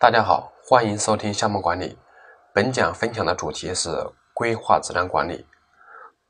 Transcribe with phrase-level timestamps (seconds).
[0.00, 1.98] 大家好，欢迎收听项目管理。
[2.54, 3.90] 本讲分享的主题是
[4.32, 5.44] 规划质量管理。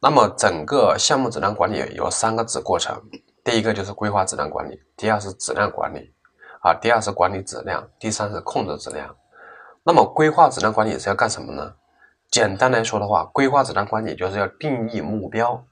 [0.01, 2.99] 那么整个项目质量管理有三个子过程，
[3.45, 6.15] 第一个就是规划质量管理，第二是质量管理，
[6.63, 9.15] 啊，第二是管理质量，第三是控制质量。
[9.83, 11.75] 那么规划质量管理是要干什么呢？
[12.31, 15.63] 简单来说的话，规划质量管理就是要定义目标，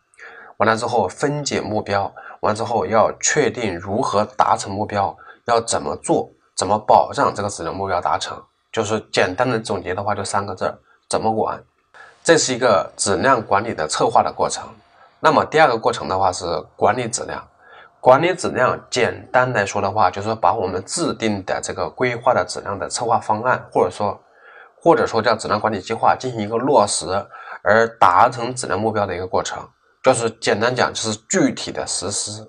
[0.59, 5.17] 完了之后分解目标，完之后要确定如何达成目标，
[5.47, 6.31] 要怎么做。
[6.57, 8.43] 怎么保障这个质量目标达成？
[8.73, 10.73] 就是简单的总结的话，就三个字：
[11.09, 11.63] 怎么管。
[12.25, 14.69] 这是一个质量管理的策划的过程。
[15.21, 17.47] 那么第二个过程的话是管理质量。
[18.01, 24.21] 管理质量，简单来说的话，就是把我们制定的这个规划的质量的策划方案，或者说
[24.81, 27.07] 或者说叫质量管理计划进行一个落实，
[27.63, 29.59] 而达成质量目标的一个过程。
[30.03, 32.47] 就是简单讲，就是具体的实施。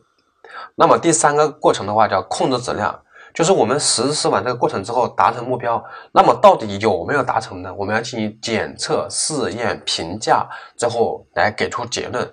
[0.75, 2.99] 那么第三个过程的话叫控制质量。
[3.37, 5.80] 就是我们实施完这个过程之后达成目标，
[6.11, 7.71] 那么到底有没有达成呢？
[7.77, 12.27] 我们要进行检测、试验、评价最后来给出结论，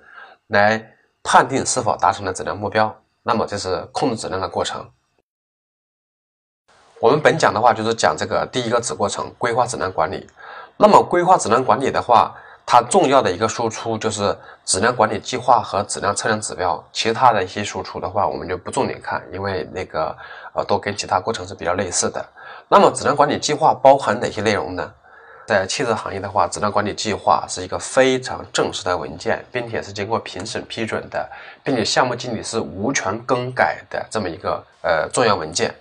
[0.46, 0.82] 来
[1.22, 2.90] 判定是否达成了质量目标。
[3.22, 4.82] 那么这是控制质量的过程。
[7.00, 10.26] 我们本讲的话就是讲这个第一个子过程——规划质量管理。
[10.78, 12.34] 那么规划质量管理的话，
[12.66, 20.16] 它重要的一个输出就是质量管理计划和质量测量指标，其他的一些输出的话，我们就不重点看，因为那个
[20.54, 22.24] 呃都跟其他过程是比较类似的。
[22.68, 24.90] 那么质量管理计划包含哪些内容呢？
[25.46, 31.30] 在汽车行业的话，质量管理计划是一个非常正式的文件，并且是经过评审批准的，
[31.62, 35.72] 并且项目经理是无权更改的这么一个呃重要文件。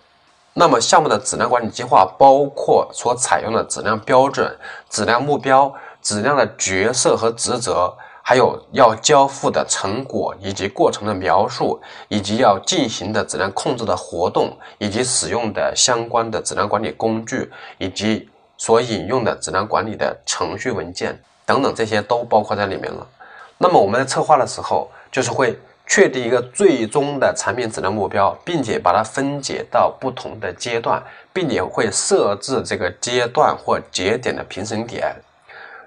[0.54, 4.54] 那么项目的质量管理计划包括所采用的质量标准、
[4.89, 5.73] 质量目标。
[6.03, 23.08] 质量的角色和职责，还有要交付的成果以及过程的描述，以及要进行的质量控制的活动，以及使用的相关的质量管理工具，以及所引用的质量管理的程序文件等等，这些都包括在里面了。
[23.58, 31.02] 那么我们在策划的时候，就是会确定一个最终的产品质量目标，并且把它分解到不同的阶段，
[31.33, 35.15] 并且会设置这个阶段或节点的评审点。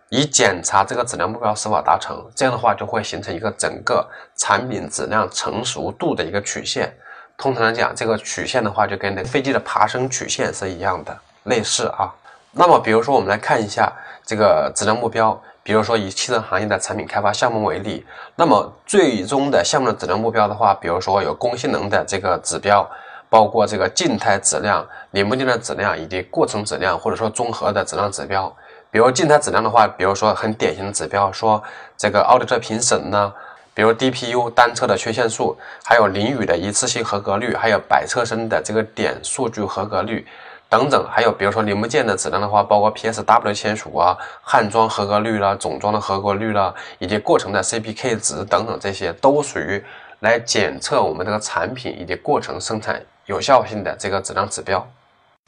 [0.09, 6.95] 以检查这个质量目标是否达成，这样的话就会形成一个整个产品质量成熟度的一个曲线。
[7.37, 12.15] 通常来讲，这个曲线的话就跟那飞机的爬升曲线是一样的，类似啊。
[12.53, 13.93] 那么，比如说我们来看一下
[14.25, 18.07] 这个质量目标，比如说以汽车行业的产品开发项目为例，
[18.37, 22.89] 那么最终的项目的质量目标的话，比如说有工性能的这个指标，
[23.29, 28.55] 包括这个静态质量、零部件的质量以及过程质量，或者说综合的质量指标。
[28.91, 31.63] 比如静态质量的话，比如说很典型的指标，说
[31.97, 33.33] 这个奥迪车评审呢，
[33.75, 40.27] 比如 DPU 单车的缺陷数，还有淋雨的一次性合格率，还有百车身的这个点数据合格率
[40.69, 49.85] 等等，还有比如说零部件的质量的话，包括 PSW 签署啊、焊装合格率啦、总装的合格率啦，以及过程的 CPK 值等等，这些都属于
[50.21, 54.85] 来检测我们这个产品以及过程生产有效性的这个质量指标。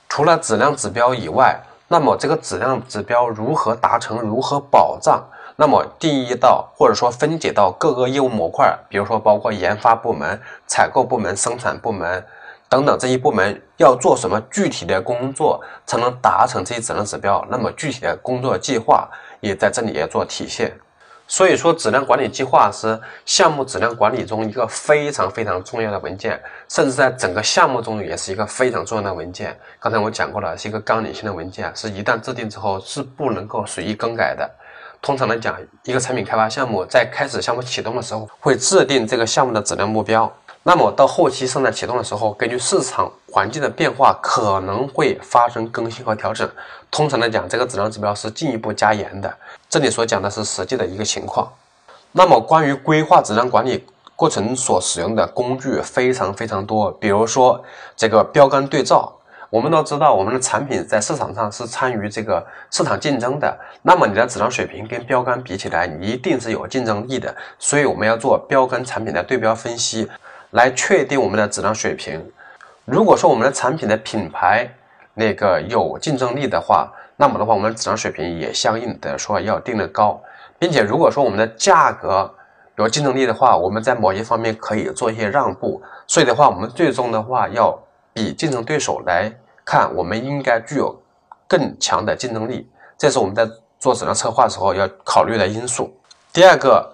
[0.08, 1.58] 除了质量指标以外，
[1.90, 4.20] 那么这个质量指标如何达成？
[4.20, 5.24] 如何保障？
[5.56, 12.24] 那么定义到或者说分解到各个业务模块，比如说包括研发部门、采购部门、生产部门
[12.68, 17.44] 等等这些部门要做什么具体的工作才能达成这些质量指标？
[17.48, 19.08] 那么具体的工作计划
[19.40, 20.78] 也在这里也做体现。
[21.30, 26.40] 所以说，质量管理计划是项目质量管理中一个非常非常重要的文件，
[26.70, 29.54] 甚至在整个项目中也是一个非常重要的文件。
[29.78, 34.50] 刚才我讲过了，是一个纲领性的文件，是一旦制定之后是不能够随意更改的。
[35.02, 40.34] 通常来讲，一个产品开发项目在开始项目启动的时候，会制定这个项目的质量目标。
[40.62, 46.46] 那么到后期生产启动的时候，根据市场环境的变化，可能会发生更新和调整。
[46.90, 49.34] 通常来讲，这个质量指标是进一步加严的。
[49.70, 51.50] 这里所讲的是实际的一个情况。
[52.12, 57.62] 那么关于规划质量管理过程所使用的工具非常非常多，比如说
[57.96, 59.14] 这个标杆对照。
[59.50, 63.58] 我们都知道，我们的产品在市场上是参与这个市场竞争的。
[63.80, 67.34] 那么你的质量水平跟标杆比起来，你一定是有竞争力的。
[67.58, 70.06] 所以我们要做标杆产品的对标分析。
[70.50, 72.24] 来确定我们的质量水平。
[72.84, 74.68] 如果说我们的产品的品牌
[75.14, 80.20] 那个有竞争力的话，那么的话，我们的质量水平也相应的说要定的高，
[80.58, 82.32] 并且如果说我们的价格
[82.76, 85.82] 有竞争力的话，我们在某些方面可以做一些让步。
[86.06, 87.76] 所以的话，我们最终的话要
[88.12, 89.32] 比竞争对手来
[89.64, 90.96] 看，我们应该具有
[91.46, 92.70] 更强的竞争力。
[92.96, 93.46] 这是我们在
[93.78, 95.92] 做质量策划时候要考虑的因素。
[96.32, 96.88] 第二个，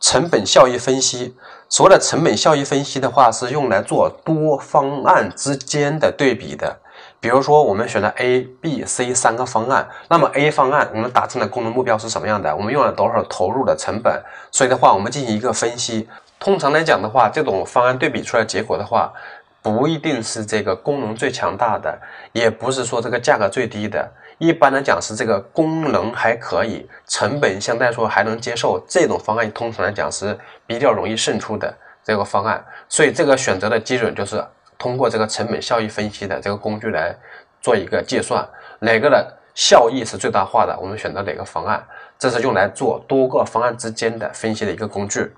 [0.00, 1.36] 成本效益分析。
[1.68, 6.80] 所谓的成本效益分析的话，是用来做多方案之间的对比的。
[7.20, 12.56] 比如说，我们选了 A、B、C 三个方案，那么 A 方案我们达成的功能目标是什么样的？
[12.56, 14.20] 我们用了多少投入的成本？
[14.50, 16.08] 所以的话，我们进行一个分析。
[16.38, 19.12] 通常来讲的话，这种方案对比出来结果的话，
[19.62, 21.98] 不一定是这个功能最强大的，
[22.32, 24.10] 也不是说这个价格最低的。
[24.38, 28.82] 一般来讲是这个功能还可以，成本相对来说还能接受。
[28.88, 31.72] 这种方案通常来讲是比较容易胜出的
[32.02, 32.64] 这个方案。
[32.88, 34.44] 所以这个选择的基准就是。
[34.82, 37.14] 通过这个成本效益分析的这个工具来
[37.60, 38.42] 做一个计算，
[38.78, 41.86] 哪个的效益是最大化的，我们选择哪个方案，
[42.18, 45.30] 这是用来做多个方案之间的分析的一个工具。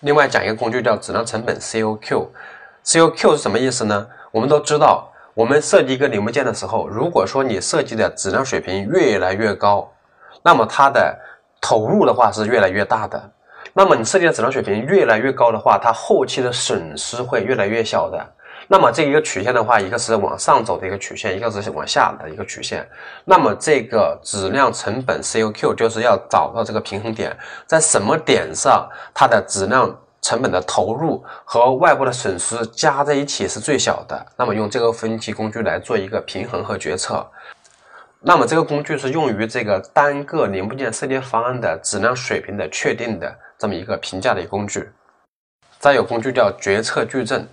[0.00, 2.28] 另外讲一个工具叫质量成本 C.O.Q
[2.86, 4.06] C O Q 是什么意思呢？
[4.30, 9.92] 我们都知道，我们设计一个零部件的时候，如果说你设计的质量水平越来越高，
[10.40, 11.18] 那么它的
[11.60, 13.20] 投入的话是越来越大的。
[13.72, 18.24] 那么你设计的质量水平越来越高的话，它后期的损失会越来越小的。
[18.68, 22.88] 那么这一个曲线的话，一个是往上走的一个曲线，一个是往下的一个曲线。
[23.24, 27.36] 那么这个质量成本 COQ 就是要找到这个平衡点，
[27.66, 29.92] 在什么点上它的质量
[30.26, 34.26] 成本的投入和外部的损失加在一起是最小的。
[34.36, 37.24] 那么用这个分析工具来做一个平衡和决策。
[38.22, 44.90] 那么这个工具是用于这个单个零部件设计方案的质量水平的确定的这么一个评价的一个工具。
[45.78, 47.46] 再有工具叫决策矩阵。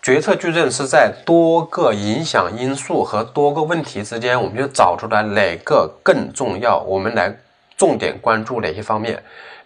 [0.00, 7.34] 决策矩阵是在多个影响因素和多个问题之间，我们就找出来哪个更重要，我们来
[7.76, 9.22] 重点关注哪些方面。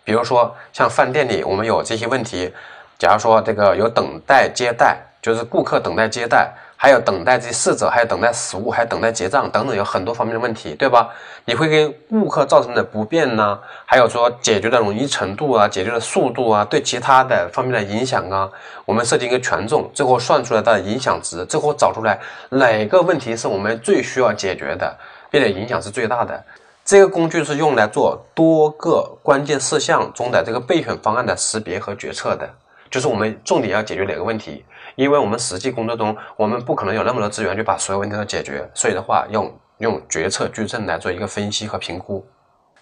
[0.09, 2.51] 比如说，像饭店里，我们有这些问题，
[2.99, 6.51] 假如说这个有等待接待，就是顾客等待接待。
[6.81, 11.11] 还有等待这些侍者，还有等待食物，还有等待结账等等，有很多方面的问题，对吧？
[11.45, 13.59] 你会给顾客造成的不便呢？
[13.85, 18.49] 还有说解决的容易程度啊，解决的速度啊，对其他的方面的影响啊，
[18.87, 22.19] 我们设定一个权重，最后算出来它的影响值，最后找出来
[22.51, 24.97] 哪个问题是我们最需要解决的，
[25.29, 26.41] 并且影响是最大的。
[26.89, 32.49] 这个工具是用来做多个关键事项中的这个备选方案的识别和决策的，
[32.91, 34.65] 就是我们重点要解决哪个问题。
[34.97, 42.27] 因为我们实际工作中，我们不可能有那么多资源去把所有问题都解决，所以的话，用用决策矩阵来做一个分析和评估。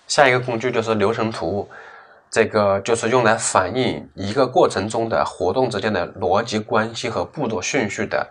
[0.06, 1.68] 下一个工具就是流程图，
[2.30, 8.24] 这个就是用来反映一个过程中的活动之间的逻辑关系和步骤顺序的。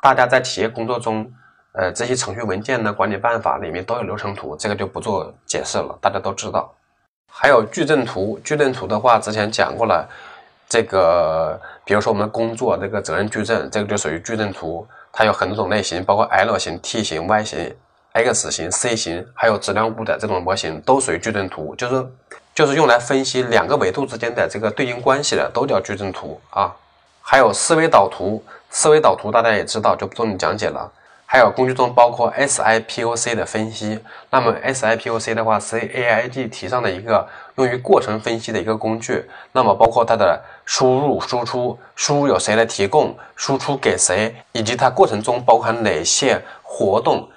[0.00, 1.28] 大家在企业工作中，
[1.74, 6.72] 呃，这些程序文件呢、管理办法里面都有流程图，这个就不做解释了，大家都知道。
[7.32, 10.08] 还有矩阵图，矩阵图的话，之前讲过了。
[10.66, 17.76] 这个，比如说我们工作这个责任矩阵，这个就属于矩阵图，它有很多种类型，包括 L 型、T 型、Y 型、
[18.12, 22.06] X 型、C 型，还有质量物的这种模型都属于矩阵图，就是
[22.54, 26.74] 就是用来分析两个维度之间的这个对应关系的，都叫矩阵图啊。
[27.20, 30.90] 还有思维导图，思维导图大家也知道，就不重点讲解了。
[31.34, 33.98] 还有工具中包括 SIPOC 的分析，
[34.30, 39.28] 那么 SIPOC 的话是 AIG 提上的一个用于过程分析的一个工具。
[39.50, 47.28] 那么包括它的输入、输出，输入由谁来提供，输出给谁，以及它过程中包含哪些活动，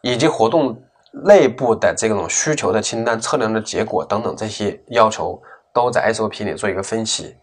[0.00, 0.82] 以及活动
[1.24, 5.40] 内部的这种需求的清单、测量的结果等等这些要求，
[5.72, 7.36] 都在 SOP 里做一个分析。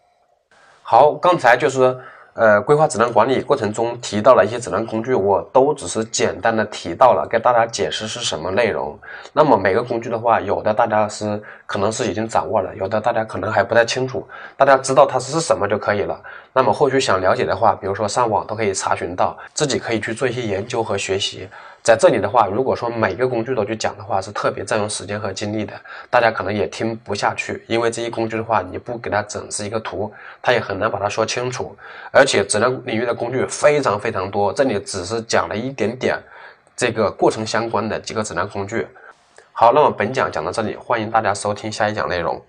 [0.83, 1.97] 好，刚才就是。
[2.33, 8.97] 呃，规划质量管理过程中提到了一些质量工具，我都只是简单的提到了，给大家解释是什么内容。
[9.33, 14.25] 那么每个工具的话，有的大家是可能是已经掌握了，有的大家可能还不太清楚。
[14.55, 16.17] 大家知道它是什么就可以了。
[16.53, 21.47] 那么后续想了解的话，比如说上网都可以查询到，自己可以去做一些研究和学习。
[21.81, 25.73] 在这里的话，如果说每个工具都去讲的话，是特别占用时间和精力的，
[26.09, 27.63] 大家可能也听不下去。
[27.67, 31.75] 因为这些工具的话，你不给它整是一个图，它也很难把它说清楚。
[32.11, 36.21] 而且质量领域的工具非常非常多，这里只是讲了一点点
[36.75, 38.85] 这个过程相关的几个质量工具。
[39.51, 42.39] 好，那么本讲讲到这里，欢迎大家收听下一讲内容。